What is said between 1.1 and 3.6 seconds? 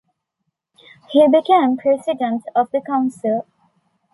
He became president of the council.